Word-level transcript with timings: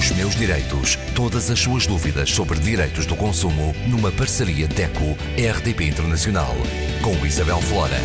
Os 0.00 0.10
meus 0.12 0.34
direitos. 0.34 0.96
Todas 1.14 1.50
as 1.50 1.60
suas 1.60 1.86
dúvidas 1.86 2.30
sobre 2.30 2.58
direitos 2.58 3.04
do 3.04 3.14
consumo 3.14 3.74
numa 3.86 4.10
parceria 4.10 4.66
DECO-RDP 4.66 5.84
Internacional. 5.84 6.54
Com 7.04 7.26
Isabel 7.26 7.58
Flora. 7.58 7.98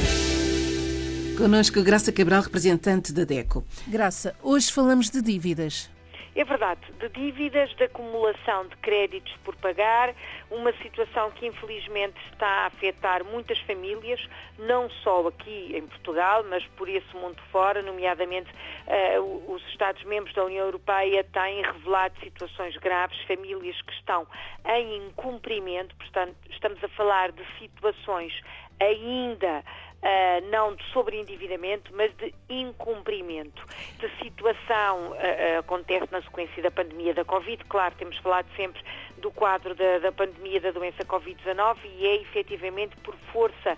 Connosco 1.38 1.81
Graça 1.81 2.12
Cabral, 2.12 2.42
representante 2.42 3.13
da 3.13 3.23
DECO. 3.23 3.66
Graça, 3.88 4.36
hoje 4.44 4.73
falamos 4.73 5.10
de 5.10 5.21
dívidas. 5.21 5.89
É 6.36 6.44
verdade, 6.44 6.81
de 6.99 7.08
dívidas, 7.08 7.73
de 7.78 7.85
acumulação 7.85 8.67
de 8.67 8.75
créditos 8.77 9.33
por 9.46 9.55
pagar, 9.55 10.13
uma 10.51 10.73
situação 10.83 11.31
que 11.31 11.47
infelizmente 11.47 12.17
está 12.29 12.46
a 12.46 12.65
afetar 12.65 13.23
muitas 13.23 13.57
famílias, 13.59 14.19
não 14.59 14.89
só 14.89 15.29
aqui 15.29 15.71
em 15.73 15.87
Portugal, 15.87 16.43
mas 16.49 16.66
por 16.75 16.89
esse 16.89 17.16
mundo 17.16 17.41
fora, 17.53 17.81
nomeadamente 17.81 18.49
uh, 18.88 19.54
os 19.54 19.62
Estados-membros 19.70 20.34
da 20.36 20.44
União 20.45 20.66
Europeia 20.66 21.23
têm 21.23 21.62
revelado 21.62 22.13
situações 22.20 22.76
graves, 22.78 23.20
famílias 23.28 23.80
que 23.82 23.94
estão 23.94 24.28
em 24.66 25.08
incumprimento, 25.08 25.96
portanto, 25.96 26.36
estamos 26.50 26.84
a 26.84 26.88
falar 26.90 27.32
de 27.32 27.44
situações 27.59 28.34
ainda 28.80 29.59
uh, 29.59 30.50
não 30.50 30.76
de 30.76 30.84
sobreendividamento, 30.92 31.92
mas 31.95 32.14
de 32.18 32.34
incumprimento. 32.50 33.66
De 34.00 34.09
situação 34.23 35.12
uh, 35.12 35.59
acontece 35.59 36.08
na 36.12 36.22
sequência 36.22 36.62
da 36.62 36.72
pandemia 36.72 37.14
da 37.14 37.26
Covid, 37.26 37.64
claro, 37.66 37.95
temos 37.98 38.17
falado 38.17 38.48
sempre 38.56 38.81
do 39.17 39.31
quadro 39.31 39.73
da, 39.73 40.00
da 40.00 40.12
pandemia 40.12 40.59
da 40.59 40.72
doença 40.72 41.04
Covid-19 41.06 41.78
e 41.98 42.06
é 42.06 42.16
efetivamente 42.22 42.95
por 42.98 43.16
força 43.31 43.78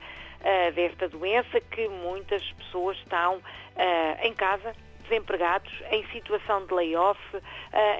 desta 0.76 1.10
doença 1.10 1.60
que 1.60 1.90
muitas 1.90 2.44
pessoas 2.54 2.96
estão 3.00 3.42
em 4.22 4.32
casa 4.36 4.74
desempregados, 5.08 5.72
em 5.92 6.06
situação 6.08 6.66
de 6.66 6.74
layoff, 6.74 7.20
uh, 7.36 7.42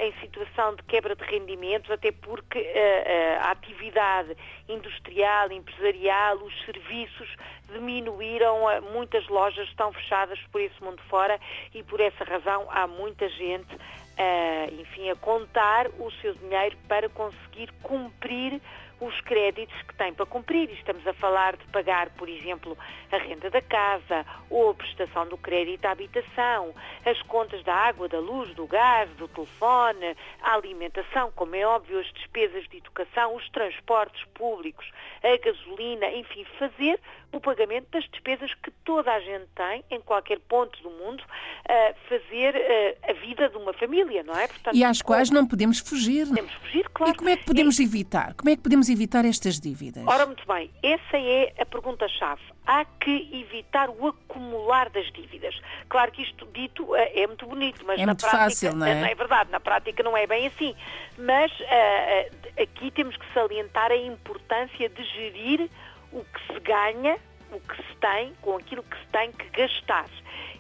em 0.02 0.14
situação 0.22 0.76
de 0.76 0.84
quebra 0.84 1.16
de 1.16 1.24
rendimentos, 1.24 1.90
até 1.90 2.12
porque 2.12 2.60
uh, 2.60 2.62
uh, 2.62 3.48
a 3.48 3.52
atividade 3.52 4.36
industrial, 4.68 5.52
empresarial, 5.52 6.38
os 6.38 6.66
serviços 6.66 7.28
diminuíram, 7.72 8.60
muitas 8.94 9.28
lojas 9.28 9.68
estão 9.68 9.92
fechadas 9.92 10.40
por 10.52 10.62
esse 10.62 10.82
mundo 10.84 11.02
fora 11.10 11.40
e 11.74 11.84
por 11.84 12.00
essa 12.00 12.24
razão 12.24 12.66
há 12.70 12.88
muita 12.88 13.28
gente, 13.28 13.78
enfim, 14.80 15.10
a 15.10 15.16
contar 15.18 15.88
o 16.00 16.10
seu 16.22 16.34
dinheiro 16.36 16.78
para 16.88 17.10
conseguir 17.10 17.72
cumprir 17.84 18.62
os 19.00 19.20
créditos 19.22 19.76
que 19.84 19.96
tem 19.96 20.14
para 20.14 20.26
cumprir. 20.26 20.70
Estamos 20.72 21.06
a 21.06 21.14
falar 21.14 21.56
de 21.56 21.66
pagar, 21.68 22.10
por 22.12 22.28
exemplo, 22.28 22.78
a 23.12 23.18
renda 23.18 23.50
da 23.50 23.62
casa 23.62 24.26
ou 24.50 24.72
a 24.72 24.74
prestação 24.74 25.28
do 25.28 25.38
crédito 25.38 25.86
à 25.86 25.92
habitação, 25.92 26.74
as 27.06 27.22
contas 27.24 27.64
da 27.64 27.74
água, 27.74 28.08
da 28.08 28.20
luz, 28.20 28.54
do 28.56 28.66
gás, 28.66 29.10
do 29.12 29.28
telefone, 29.28 30.16
a 30.42 30.54
alimentação, 30.54 31.32
como 31.36 31.56
é 31.56 31.66
óbvio, 31.66 32.00
as 32.00 32.12
despesas 32.14 32.68
de 32.70 32.78
educação, 32.78 33.36
os 33.36 33.48
transportes 33.50 34.24
públicos, 34.34 34.90
a 35.24 35.38
gasolina, 35.38 36.10
enfim, 36.12 36.46
fazer 36.58 37.00
o 37.32 37.42
pagamento 37.42 37.88
das 37.92 38.06
despesas 38.10 38.54
que 38.56 38.72
toda 38.86 39.12
a 39.12 39.20
gente 39.20 39.48
tem, 39.54 39.84
em 39.92 40.00
qualquer 40.00 40.40
ponto 40.40 40.82
do 40.82 40.90
mundo, 40.90 41.24
fazer 42.10 42.98
a 43.08 43.14
vida 43.14 43.50
de 43.50 43.58
uma 43.58 43.74
família, 43.74 44.24
não 44.24 44.34
é? 44.34 44.48
Portanto, 44.48 44.76
e 44.76 44.84
às 44.84 45.02
quais 45.02 45.30
não 45.30 45.46
podemos 45.46 45.80
fugir. 45.80 46.28
Podemos 46.28 46.54
fugir, 46.54 46.90
claro. 46.90 47.12
E 47.12 47.16
como 47.16 47.30
é 47.30 47.38
que 47.38 47.46
podemos 47.46 47.80
evitar? 47.80 48.34
Como 48.34 48.50
é 48.50 48.56
que 48.56 48.62
podemos 48.62 48.87
evitar 48.90 49.26
estas 49.26 49.60
dívidas? 49.60 50.04
Ora, 50.06 50.26
muito 50.26 50.46
bem, 50.48 50.72
essa 50.82 51.18
é 51.18 51.54
a 51.60 51.66
pergunta-chave. 51.66 52.42
Há 52.66 52.86
que 52.86 53.30
evitar 53.34 53.90
o 53.90 54.08
acumular 54.08 54.90
das 54.90 55.12
dívidas. 55.12 55.60
Claro 55.90 56.12
que 56.12 56.22
isto 56.22 56.46
dito 56.54 56.96
é, 56.96 57.22
é 57.22 57.28
muito 57.28 57.46
bonito, 57.46 57.84
mas 57.86 58.00
é 58.00 58.06
na 58.06 58.12
muito 58.12 58.22
prática 58.22 58.44
fácil, 58.44 58.76
não 58.76 58.86
é? 58.86 59.12
é 59.12 59.16
verdade, 59.16 59.52
na 59.52 59.60
prática 59.60 60.04
não 60.04 60.16
é 60.18 60.28
bem 60.28 60.48
assim. 60.48 60.76
Mas 61.18 61.52
uh, 61.52 62.62
aqui 62.62 62.92
temos 62.92 63.16
que 63.16 63.34
salientar 63.34 63.92
a 63.92 63.98
importância 63.98 64.90
de 64.90 65.04
gerir 65.04 65.70
o 66.12 66.24
que 66.24 66.54
se 66.54 66.60
ganha, 66.60 67.18
o 67.52 67.60
que 67.60 67.76
se 67.76 67.96
tem, 68.00 68.34
com 68.42 68.58
aquilo 68.58 68.84
que 68.84 68.98
se 68.98 69.08
tem 69.08 69.32
que 69.32 69.50
gastar. 69.50 70.10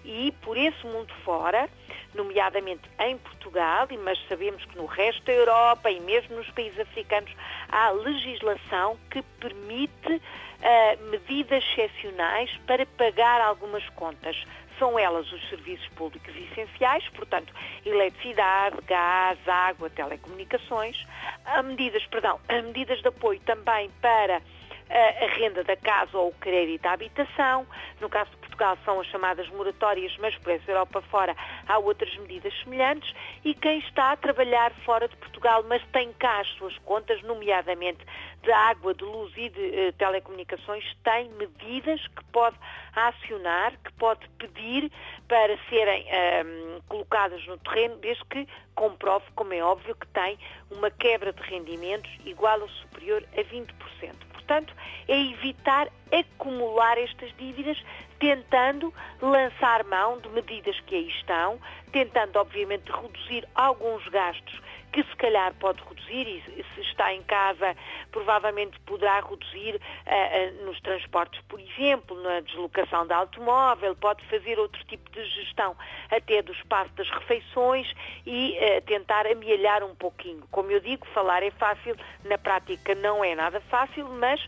E 0.05 0.31
por 0.41 0.57
esse 0.57 0.85
mundo 0.85 1.13
fora, 1.25 1.69
nomeadamente 2.17 2.89
em 2.99 3.17
Portugal, 3.19 3.87
mas 4.03 4.19
sabemos 4.27 4.65
que 4.65 4.75
no 4.75 4.85
resto 4.85 5.23
da 5.23 5.31
Europa 5.31 5.89
e 5.89 5.99
mesmo 6.01 6.35
nos 6.35 6.49
países 6.49 6.79
africanos, 6.79 7.31
há 7.69 7.91
legislação 7.91 8.97
que 9.09 9.21
permite 9.39 10.13
uh, 10.13 11.09
medidas 11.09 11.63
excepcionais 11.63 12.51
para 12.65 12.85
pagar 12.85 13.39
algumas 13.39 13.87
contas. 13.89 14.35
São 14.77 14.99
elas 14.99 15.31
os 15.31 15.49
serviços 15.49 15.87
públicos 15.89 16.35
essenciais, 16.35 17.07
portanto, 17.09 17.53
eletricidade, 17.85 18.77
gás, 18.87 19.39
água, 19.47 19.89
telecomunicações, 19.89 21.07
há 21.45 21.63
medidas, 21.63 22.05
perdão, 22.07 22.39
há 22.47 22.61
medidas 22.61 23.01
de 23.01 23.07
apoio 23.07 23.39
também 23.41 23.89
para 24.01 24.41
a 24.89 25.35
renda 25.35 25.63
da 25.63 25.75
casa 25.75 26.17
ou 26.17 26.29
o 26.29 26.33
crédito 26.33 26.85
à 26.85 26.93
habitação. 26.93 27.67
No 27.99 28.09
caso 28.09 28.31
de 28.31 28.37
Portugal 28.57 28.77
são 28.83 28.99
as 28.99 29.07
chamadas 29.07 29.47
moratórias, 29.49 30.17
mas 30.17 30.35
por 30.39 30.51
essa 30.51 30.71
Europa 30.71 30.99
fora 31.03 31.35
há 31.67 31.77
outras 31.77 32.15
medidas 32.17 32.51
semelhantes. 32.63 33.13
E 33.45 33.53
quem 33.53 33.77
está 33.79 34.13
a 34.13 34.17
trabalhar 34.17 34.71
fora 34.83 35.07
de 35.07 35.15
Portugal, 35.17 35.63
mas 35.69 35.85
tem 35.93 36.11
cá 36.13 36.39
as 36.39 36.47
suas 36.57 36.75
contas, 36.79 37.21
nomeadamente 37.21 38.03
de 38.41 38.51
água, 38.51 38.95
de 38.95 39.03
luz 39.03 39.31
e 39.37 39.49
de 39.49 39.59
uh, 39.61 39.93
telecomunicações, 39.93 40.83
tem 41.03 41.29
medidas 41.33 42.01
que 42.07 42.23
pode 42.31 42.57
acionar, 42.95 43.73
que 43.77 43.93
pode 43.93 44.27
pedir 44.39 44.91
para 45.27 45.55
serem 45.69 46.03
ehm, 46.09 46.81
colocadas 46.87 47.45
no 47.45 47.59
terreno, 47.59 47.97
desde 47.97 48.25
que 48.25 48.47
comprove, 48.73 49.25
como 49.35 49.53
é 49.53 49.61
óbvio, 49.61 49.93
que 49.93 50.07
tem 50.07 50.39
uma 50.71 50.89
quebra 50.89 51.31
de 51.31 51.43
rendimentos 51.43 52.09
igual 52.25 52.59
ou 52.59 52.69
superior 52.69 53.23
a 53.33 53.41
20% 53.41 54.26
portanto, 54.47 54.73
é 55.09 55.19
evitar 55.19 55.89
acumular 56.11 56.97
estas 56.97 57.35
dívidas, 57.37 57.77
tentando 58.17 58.93
lançar 59.21 59.83
mão 59.83 60.19
de 60.19 60.29
medidas 60.29 60.79
que 60.81 60.95
aí 60.95 61.09
estão, 61.09 61.59
tentando, 61.91 62.37
obviamente, 62.37 62.89
reduzir 62.89 63.47
alguns 63.53 64.07
gastos 64.07 64.59
que 64.91 65.03
se 65.03 65.15
calhar 65.15 65.53
pode 65.55 65.81
reduzir 65.83 66.27
e 66.27 66.65
se 66.73 66.81
está 66.81 67.13
em 67.13 67.21
casa 67.23 67.75
provavelmente 68.11 68.79
poderá 68.81 69.19
reduzir 69.19 69.75
uh, 69.75 69.79
uh, 69.79 70.65
nos 70.65 70.79
transportes, 70.81 71.41
por 71.47 71.59
exemplo, 71.59 72.19
na 72.21 72.39
deslocação 72.41 73.05
de 73.05 73.13
automóvel, 73.13 73.95
pode 73.95 74.23
fazer 74.25 74.57
outro 74.59 74.83
tipo 74.85 75.09
de 75.11 75.23
gestão 75.25 75.75
até 76.09 76.41
do 76.41 76.51
espaço 76.53 76.91
das 76.93 77.09
refeições 77.09 77.91
e 78.25 78.57
uh, 78.57 78.81
tentar 78.85 79.27
amealhar 79.27 79.83
um 79.83 79.95
pouquinho. 79.95 80.43
Como 80.51 80.71
eu 80.71 80.79
digo, 80.79 81.05
falar 81.07 81.43
é 81.43 81.51
fácil, 81.51 81.95
na 82.23 82.37
prática 82.37 82.95
não 82.95 83.23
é 83.23 83.35
nada 83.35 83.61
fácil, 83.61 84.07
mas 84.09 84.41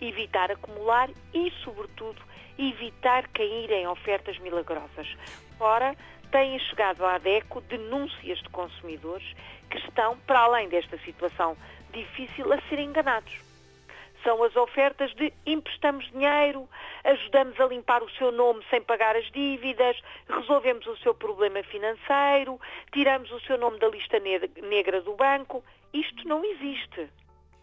evitar 0.00 0.50
acumular 0.50 1.08
e, 1.32 1.50
sobretudo, 1.64 2.20
evitar 2.58 3.26
cair 3.28 3.70
em 3.70 3.86
ofertas 3.86 4.38
milagrosas. 4.38 5.08
Ora, 5.58 5.96
têm 6.30 6.58
chegado 6.58 7.04
à 7.04 7.14
ADECO 7.14 7.60
denúncias 7.62 8.38
de 8.38 8.48
consumidores 8.50 9.26
que 9.70 9.78
estão, 9.78 10.16
para 10.26 10.40
além 10.40 10.68
desta 10.68 10.98
situação 10.98 11.56
difícil, 11.92 12.52
a 12.52 12.60
ser 12.68 12.78
enganados. 12.78 13.46
São 14.22 14.42
as 14.42 14.56
ofertas 14.56 15.14
de 15.14 15.32
emprestamos 15.46 16.10
dinheiro, 16.10 16.68
ajudamos 17.04 17.60
a 17.60 17.66
limpar 17.66 18.02
o 18.02 18.10
seu 18.10 18.32
nome 18.32 18.64
sem 18.68 18.82
pagar 18.82 19.14
as 19.14 19.30
dívidas, 19.30 19.96
resolvemos 20.28 20.86
o 20.86 20.96
seu 20.96 21.14
problema 21.14 21.62
financeiro, 21.62 22.60
tiramos 22.92 23.30
o 23.30 23.40
seu 23.40 23.56
nome 23.56 23.78
da 23.78 23.88
lista 23.88 24.18
negra 24.18 25.00
do 25.00 25.14
banco. 25.14 25.62
Isto 25.92 26.26
não 26.26 26.44
existe. 26.44 27.08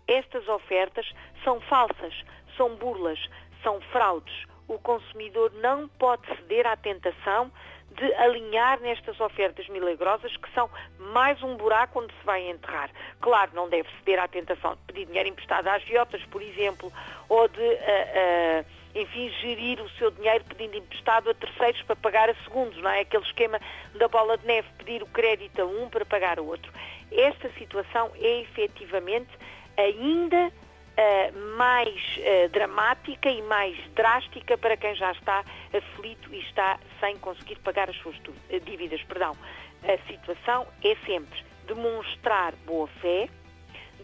Estas 0.07 0.47
ofertas 0.47 1.11
são 1.43 1.59
falsas, 1.61 2.13
são 2.55 2.75
burlas, 2.75 3.19
são 3.61 3.81
fraudes. 3.81 4.45
O 4.67 4.79
consumidor 4.79 5.51
não 5.55 5.87
pode 5.87 6.25
ceder 6.35 6.65
à 6.65 6.75
tentação 6.75 7.51
de 7.95 8.13
alinhar 8.15 8.79
nestas 8.79 9.19
ofertas 9.19 9.67
milagrosas 9.69 10.35
que 10.37 10.51
são 10.53 10.69
mais 10.97 11.41
um 11.43 11.55
buraco 11.55 11.99
onde 11.99 12.13
se 12.13 12.25
vai 12.25 12.49
enterrar. 12.49 12.89
Claro, 13.21 13.51
não 13.53 13.69
deve 13.69 13.87
ceder 13.99 14.19
à 14.19 14.27
tentação 14.27 14.75
de 14.75 14.81
pedir 14.87 15.05
dinheiro 15.05 15.29
emprestado 15.29 15.67
às 15.67 15.83
agiotas, 15.83 16.23
por 16.25 16.41
exemplo, 16.41 16.91
ou 17.29 17.47
de, 17.47 17.59
uh, 17.59 17.63
uh, 17.63 18.65
enfim, 18.95 19.29
gerir 19.41 19.79
o 19.79 19.89
seu 19.91 20.09
dinheiro 20.11 20.43
pedindo 20.45 20.77
emprestado 20.77 21.29
a 21.29 21.33
terceiros 21.33 21.81
para 21.83 21.95
pagar 21.95 22.29
a 22.29 22.35
segundos, 22.43 22.81
não 22.81 22.89
é? 22.89 23.01
Aquele 23.01 23.23
esquema 23.23 23.59
da 23.95 24.07
bola 24.07 24.37
de 24.37 24.47
neve, 24.47 24.67
pedir 24.77 25.03
o 25.03 25.07
crédito 25.07 25.61
a 25.61 25.65
um 25.65 25.89
para 25.89 26.05
pagar 26.05 26.39
o 26.39 26.47
outro. 26.47 26.71
Esta 27.11 27.49
situação 27.51 28.11
é 28.15 28.41
efetivamente 28.41 29.29
ainda 29.77 30.51
uh, 30.97 31.57
mais 31.57 32.17
uh, 32.17 32.49
dramática 32.49 33.29
e 33.29 33.41
mais 33.43 33.77
drástica 33.93 34.57
para 34.57 34.77
quem 34.77 34.95
já 34.95 35.11
está 35.11 35.43
aflito 35.73 36.33
e 36.33 36.39
está 36.39 36.79
sem 36.99 37.17
conseguir 37.17 37.57
pagar 37.59 37.89
as 37.89 37.95
suas 37.97 38.15
eh, 38.49 38.59
dívidas. 38.59 39.01
Perdão. 39.03 39.35
A 39.83 39.97
situação 40.07 40.65
é 40.83 40.95
sempre 41.05 41.43
demonstrar 41.67 42.53
boa 42.65 42.87
fé, 43.01 43.27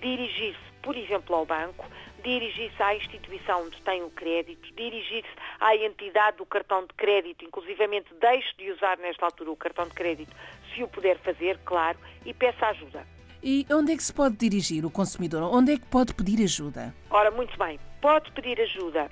dirigir-se, 0.02 0.60
por 0.82 0.96
exemplo, 0.96 1.36
ao 1.36 1.46
banco, 1.46 1.86
dirigir-se 2.22 2.82
à 2.82 2.96
instituição 2.96 3.66
onde 3.66 3.82
tem 3.82 4.04
o 4.04 4.10
crédito, 4.10 4.74
dirigir-se 4.74 5.30
à 5.60 5.76
entidade 5.76 6.38
do 6.38 6.46
cartão 6.46 6.82
de 6.82 6.94
crédito, 6.96 7.46
inclusivamente 7.46 8.14
deixe 8.20 8.54
de 8.58 8.72
usar 8.72 8.98
nesta 8.98 9.26
altura 9.26 9.52
o 9.52 9.56
cartão 9.56 9.86
de 9.86 9.94
crédito 9.94 10.36
se 10.74 10.84
o 10.84 10.88
puder 10.88 11.18
fazer, 11.20 11.58
claro, 11.64 11.98
e 12.26 12.34
peça 12.34 12.68
ajuda. 12.68 13.19
E 13.42 13.66
onde 13.72 13.94
é 13.94 13.96
que 13.96 14.04
se 14.04 14.14
pode 14.14 14.36
dirigir 14.36 14.86
o 14.86 14.92
consumidor? 14.92 15.44
Onde 15.44 15.72
é 15.74 15.78
que 15.78 15.86
pode 15.86 16.14
pedir 16.14 16.44
ajuda? 16.44 16.94
Ora, 17.10 17.32
muito 17.32 17.58
bem, 17.58 17.80
pode 18.02 18.30
pedir 18.34 18.60
ajuda 18.60 19.10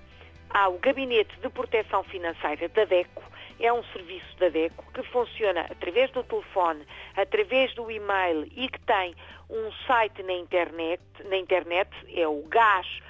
ao 0.50 0.74
Gabinete 0.80 1.34
de 1.42 1.48
Proteção 1.50 2.04
Financeira 2.04 2.68
da 2.70 2.84
DECO. 2.84 3.24
É 3.60 3.72
um 3.72 3.84
serviço 3.86 4.38
da 4.38 4.50
DECO 4.50 4.84
que 4.94 5.02
funciona 5.04 5.62
através 5.62 6.12
do 6.12 6.24
telefone, 6.24 6.86
através 7.16 7.74
do 7.74 7.90
e-mail 7.90 8.44
e 8.56 8.68
que 8.68 8.80
tem 8.82 9.16
um 9.50 9.72
site 9.88 10.22
na 10.24 10.34
internet, 10.34 11.02
na 11.26 11.38
internet 11.38 11.90
é 12.14 12.28
o 12.28 12.44
gasdeco.net, 12.44 13.08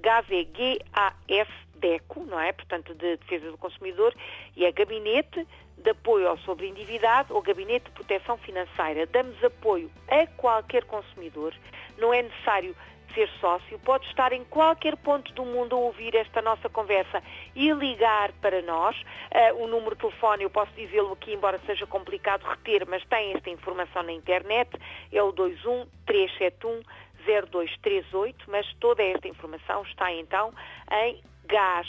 gas 0.00 0.24
é 0.30 0.46
G-A-S 0.56 1.63
DECO, 1.84 2.24
não 2.24 2.40
é? 2.40 2.50
Portanto, 2.52 2.94
de 2.94 3.18
Defesa 3.18 3.50
do 3.50 3.58
Consumidor, 3.58 4.14
e 4.56 4.64
é 4.64 4.72
Gabinete 4.72 5.46
de 5.76 5.90
Apoio 5.90 6.28
ao 6.28 6.38
Sobreendividado 6.38 7.34
ou 7.34 7.42
Gabinete 7.42 7.84
de 7.84 7.90
Proteção 7.90 8.38
Financeira. 8.38 9.06
Damos 9.06 9.42
apoio 9.44 9.90
a 10.08 10.26
qualquer 10.38 10.84
consumidor, 10.84 11.54
não 11.98 12.14
é 12.14 12.22
necessário 12.22 12.74
ser 13.14 13.28
sócio, 13.38 13.78
pode 13.80 14.06
estar 14.06 14.32
em 14.32 14.42
qualquer 14.44 14.96
ponto 14.96 15.32
do 15.34 15.44
mundo 15.44 15.76
a 15.76 15.78
ouvir 15.78 16.16
esta 16.16 16.42
nossa 16.42 16.68
conversa 16.68 17.22
e 17.54 17.70
ligar 17.70 18.32
para 18.40 18.60
nós. 18.62 18.96
Uh, 19.00 19.62
o 19.62 19.66
número 19.68 19.94
de 19.94 20.00
telefone, 20.00 20.42
eu 20.42 20.50
posso 20.50 20.72
dizê-lo 20.72 21.12
aqui, 21.12 21.32
embora 21.32 21.60
seja 21.66 21.86
complicado 21.86 22.42
reter, 22.42 22.84
mas 22.88 23.04
tem 23.04 23.34
esta 23.34 23.50
informação 23.50 24.02
na 24.02 24.12
internet, 24.12 24.70
é 25.12 25.22
o 25.22 25.30
21 25.30 25.86
371 26.06 26.82
0238, 27.24 28.50
mas 28.50 28.66
toda 28.74 29.02
esta 29.02 29.28
informação 29.28 29.82
está 29.82 30.12
então 30.12 30.52
em 30.90 31.22
gás 31.46 31.86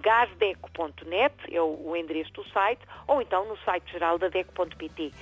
gasdeco.net, 0.00 1.34
é 1.54 1.60
o, 1.60 1.94
endereço 1.94 2.32
do 2.32 2.44
site, 2.48 2.80
ou 3.06 3.20
então 3.20 3.44
no 3.44 3.56
site 3.58 3.92
geral 3.92 4.18
da 4.18 4.28
deco.pt. 4.28 5.12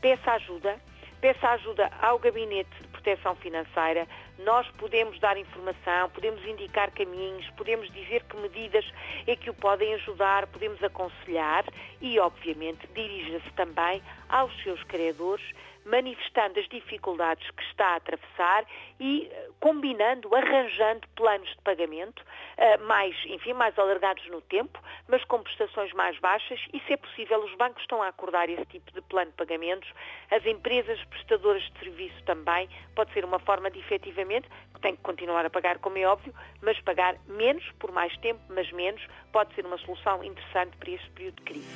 Peça 0.00 0.32
ajuda, 0.32 0.76
peça 1.20 1.48
ajuda 1.48 1.90
ao 2.00 2.18
Gabinete 2.18 2.70
de 2.80 2.88
Proteção 2.88 3.34
Financeira. 3.36 4.06
Nós 4.38 4.68
podemos 4.78 5.18
dar 5.18 5.36
informação, 5.36 6.10
podemos 6.10 6.44
indicar 6.46 6.92
caminhos, 6.92 7.48
podemos 7.56 7.90
dizer 7.92 8.22
que 8.24 8.36
medidas 8.36 8.84
é 9.26 9.34
que 9.34 9.50
o 9.50 9.54
podem 9.54 9.94
ajudar, 9.94 10.46
podemos 10.46 10.82
aconselhar 10.82 11.64
e, 12.00 12.20
obviamente, 12.20 12.86
dirija-se 12.94 13.50
também 13.52 14.00
aos 14.28 14.54
seus 14.62 14.82
credores 14.84 15.44
manifestando 15.88 16.60
as 16.60 16.68
dificuldades 16.68 17.50
que 17.50 17.62
está 17.64 17.88
a 17.88 17.96
atravessar 17.96 18.64
e 19.00 19.28
eh, 19.30 19.48
combinando, 19.58 20.34
arranjando 20.34 21.08
planos 21.16 21.48
de 21.48 21.62
pagamento 21.62 22.22
eh, 22.58 22.76
mais, 22.78 23.16
enfim, 23.26 23.54
mais 23.54 23.76
alargados 23.78 24.24
no 24.28 24.40
tempo, 24.42 24.78
mas 25.08 25.24
com 25.24 25.42
prestações 25.42 25.92
mais 25.94 26.18
baixas 26.18 26.60
e, 26.72 26.80
se 26.80 26.92
é 26.92 26.96
possível, 26.96 27.42
os 27.42 27.54
bancos 27.54 27.80
estão 27.82 28.02
a 28.02 28.08
acordar 28.08 28.48
esse 28.50 28.66
tipo 28.66 28.92
de 28.92 29.00
plano 29.00 29.30
de 29.30 29.36
pagamentos, 29.36 29.88
as 30.30 30.44
empresas 30.44 31.02
prestadoras 31.04 31.62
de 31.62 31.78
serviço 31.78 32.22
também, 32.24 32.68
pode 32.94 33.12
ser 33.12 33.24
uma 33.24 33.38
forma 33.38 33.70
de, 33.70 33.78
efetivamente, 33.78 34.27
que 34.74 34.80
tem 34.80 34.94
que 34.94 35.02
continuar 35.02 35.44
a 35.44 35.50
pagar, 35.50 35.78
como 35.78 35.98
é 35.98 36.06
óbvio, 36.06 36.32
mas 36.62 36.78
pagar 36.80 37.16
menos 37.26 37.64
por 37.78 37.90
mais 37.92 38.16
tempo, 38.18 38.40
mas 38.48 38.70
menos, 38.72 39.02
pode 39.32 39.54
ser 39.54 39.66
uma 39.66 39.78
solução 39.78 40.22
interessante 40.22 40.76
para 40.76 40.90
este 40.90 41.10
período 41.10 41.36
de 41.36 41.42
crise. 41.42 41.68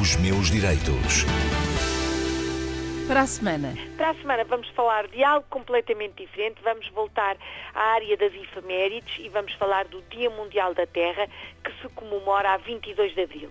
Os 0.00 0.16
meus 0.16 0.50
direitos. 0.50 1.24
Para 3.06 3.20
a 3.20 3.26
semana. 3.26 3.72
Para 3.96 4.10
a 4.10 4.14
semana 4.14 4.42
vamos 4.44 4.68
falar 4.70 5.06
de 5.06 5.22
algo 5.22 5.46
completamente 5.48 6.24
diferente. 6.24 6.60
Vamos 6.64 6.88
voltar 6.88 7.36
à 7.72 7.94
área 7.94 8.16
das 8.16 8.34
efemérides 8.34 9.18
e 9.20 9.28
vamos 9.28 9.52
falar 9.54 9.84
do 9.86 10.02
Dia 10.10 10.28
Mundial 10.28 10.74
da 10.74 10.86
Terra, 10.88 11.28
que 11.62 11.72
se 11.80 11.88
comemora 11.94 12.54
a 12.54 12.56
22 12.56 13.14
de 13.14 13.22
abril. 13.22 13.50